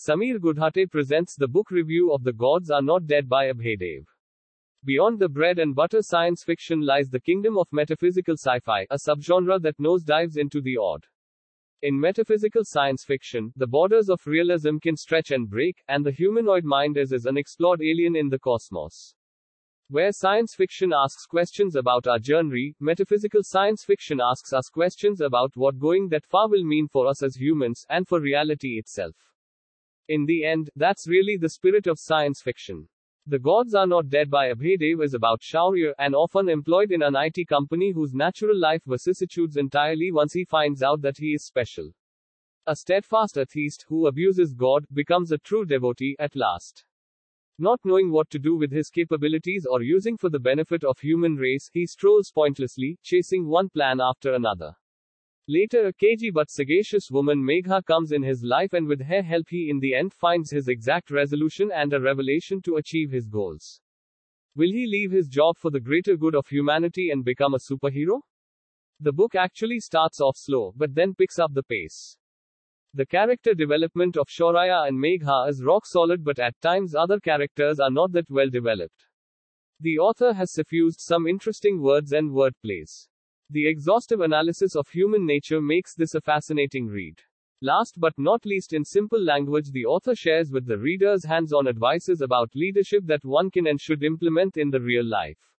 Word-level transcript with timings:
Samir 0.00 0.38
Gudhate 0.38 0.90
presents 0.90 1.36
the 1.36 1.46
book 1.46 1.70
review 1.70 2.10
of 2.10 2.24
The 2.24 2.32
Gods 2.32 2.70
Are 2.70 2.80
Not 2.80 3.06
Dead 3.06 3.28
by 3.28 3.52
Abhay 3.52 4.02
Beyond 4.82 5.18
the 5.18 5.28
bread 5.28 5.58
and 5.58 5.74
butter 5.74 6.00
science 6.00 6.42
fiction 6.42 6.80
lies 6.80 7.10
the 7.10 7.20
kingdom 7.20 7.58
of 7.58 7.68
metaphysical 7.70 8.32
sci 8.32 8.60
fi, 8.60 8.86
a 8.88 8.96
subgenre 8.96 9.60
that 9.60 9.76
nosedives 9.78 10.38
into 10.38 10.62
the 10.62 10.78
odd. 10.78 11.04
In 11.82 12.00
metaphysical 12.00 12.62
science 12.64 13.04
fiction, 13.04 13.52
the 13.56 13.66
borders 13.66 14.08
of 14.08 14.26
realism 14.26 14.78
can 14.78 14.96
stretch 14.96 15.32
and 15.32 15.50
break, 15.50 15.82
and 15.88 16.02
the 16.02 16.12
humanoid 16.12 16.64
mind 16.64 16.96
is 16.96 17.12
as 17.12 17.26
an 17.26 17.36
unexplored 17.36 17.82
alien 17.82 18.16
in 18.16 18.30
the 18.30 18.38
cosmos. 18.38 19.14
Where 19.90 20.12
science 20.12 20.54
fiction 20.54 20.94
asks 20.94 21.26
questions 21.26 21.76
about 21.76 22.06
our 22.06 22.18
journey, 22.18 22.74
metaphysical 22.80 23.42
science 23.42 23.84
fiction 23.84 24.18
asks 24.18 24.54
us 24.54 24.70
questions 24.70 25.20
about 25.20 25.50
what 25.56 25.78
going 25.78 26.08
that 26.08 26.24
far 26.24 26.48
will 26.48 26.64
mean 26.64 26.88
for 26.88 27.06
us 27.06 27.22
as 27.22 27.36
humans, 27.36 27.84
and 27.90 28.08
for 28.08 28.18
reality 28.18 28.78
itself. 28.78 29.14
In 30.10 30.26
the 30.26 30.44
end, 30.44 30.70
that's 30.74 31.06
really 31.06 31.36
the 31.36 31.50
spirit 31.50 31.86
of 31.86 32.00
science 32.00 32.42
fiction. 32.42 32.88
The 33.28 33.38
Gods 33.38 33.74
Are 33.74 33.86
Not 33.86 34.08
Dead 34.08 34.28
by 34.28 34.52
Abhay 34.52 35.00
is 35.04 35.14
about 35.14 35.40
Shaurya, 35.40 35.92
an 36.00 36.16
orphan 36.16 36.48
employed 36.48 36.90
in 36.90 37.00
an 37.00 37.14
IT 37.14 37.46
company 37.46 37.92
whose 37.92 38.12
natural 38.12 38.58
life 38.58 38.82
vicissitudes 38.84 39.56
entirely 39.56 40.10
once 40.10 40.32
he 40.32 40.44
finds 40.44 40.82
out 40.82 41.00
that 41.02 41.18
he 41.18 41.34
is 41.34 41.46
special. 41.46 41.92
A 42.66 42.74
steadfast 42.74 43.38
atheist, 43.38 43.86
who 43.88 44.08
abuses 44.08 44.52
God, 44.52 44.84
becomes 44.92 45.30
a 45.30 45.38
true 45.38 45.64
devotee 45.64 46.16
at 46.18 46.34
last. 46.34 46.84
Not 47.60 47.78
knowing 47.84 48.10
what 48.10 48.30
to 48.30 48.40
do 48.40 48.56
with 48.56 48.72
his 48.72 48.90
capabilities 48.90 49.64
or 49.64 49.80
using 49.80 50.16
for 50.16 50.28
the 50.28 50.40
benefit 50.40 50.82
of 50.82 50.98
human 50.98 51.36
race, 51.36 51.70
he 51.72 51.86
strolls 51.86 52.32
pointlessly, 52.34 52.98
chasing 53.04 53.46
one 53.46 53.68
plan 53.68 54.00
after 54.00 54.34
another. 54.34 54.74
Later 55.48 55.86
a 55.86 55.92
cagey 55.92 56.30
but 56.30 56.50
sagacious 56.50 57.10
woman 57.10 57.38
Megha 57.42 57.84
comes 57.84 58.12
in 58.12 58.22
his 58.22 58.42
life 58.42 58.72
and 58.72 58.86
with 58.86 59.00
her 59.02 59.22
help 59.22 59.48
he 59.48 59.68
in 59.70 59.80
the 59.80 59.94
end 59.94 60.14
finds 60.14 60.50
his 60.50 60.68
exact 60.68 61.10
resolution 61.10 61.70
and 61.72 61.92
a 61.92 62.00
revelation 62.00 62.62
to 62.62 62.76
achieve 62.76 63.10
his 63.10 63.26
goals. 63.26 63.80
Will 64.54 64.70
he 64.70 64.86
leave 64.86 65.10
his 65.10 65.28
job 65.28 65.56
for 65.58 65.70
the 65.70 65.80
greater 65.80 66.16
good 66.16 66.34
of 66.34 66.46
humanity 66.46 67.10
and 67.10 67.24
become 67.24 67.54
a 67.54 67.58
superhero? 67.58 68.20
The 69.00 69.12
book 69.12 69.34
actually 69.34 69.80
starts 69.80 70.20
off 70.20 70.36
slow, 70.36 70.74
but 70.76 70.94
then 70.94 71.14
picks 71.14 71.38
up 71.38 71.54
the 71.54 71.62
pace. 71.62 72.16
The 72.92 73.06
character 73.06 73.54
development 73.54 74.16
of 74.16 74.26
Shaurya 74.28 74.88
and 74.88 74.98
Megha 74.98 75.48
is 75.48 75.62
rock 75.62 75.86
solid, 75.86 76.24
but 76.24 76.38
at 76.38 76.60
times 76.60 76.94
other 76.94 77.20
characters 77.20 77.80
are 77.80 77.90
not 77.90 78.12
that 78.12 78.28
well 78.28 78.50
developed. 78.50 79.06
The 79.78 79.98
author 79.98 80.32
has 80.32 80.52
suffused 80.52 81.00
some 81.00 81.26
interesting 81.26 81.80
words 81.80 82.12
and 82.12 82.32
wordplays. 82.32 83.08
The 83.52 83.66
exhaustive 83.66 84.20
analysis 84.20 84.76
of 84.76 84.88
human 84.88 85.26
nature 85.26 85.60
makes 85.60 85.96
this 85.96 86.14
a 86.14 86.20
fascinating 86.20 86.86
read. 86.86 87.20
Last 87.60 87.98
but 87.98 88.14
not 88.16 88.46
least, 88.46 88.72
in 88.72 88.84
simple 88.84 89.20
language, 89.20 89.72
the 89.72 89.86
author 89.86 90.14
shares 90.14 90.52
with 90.52 90.66
the 90.66 90.78
readers 90.78 91.24
hands 91.24 91.52
on 91.52 91.66
advices 91.66 92.20
about 92.20 92.54
leadership 92.54 93.02
that 93.06 93.24
one 93.24 93.50
can 93.50 93.66
and 93.66 93.80
should 93.80 94.04
implement 94.04 94.56
in 94.56 94.70
the 94.70 94.80
real 94.80 95.04
life. 95.04 95.52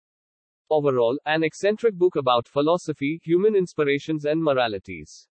Overall, 0.71 1.19
an 1.27 1.43
eccentric 1.43 1.97
book 1.97 2.15
about 2.15 2.47
philosophy, 2.47 3.19
human 3.25 3.57
inspirations, 3.57 4.25
and 4.25 4.41
moralities. 4.41 5.27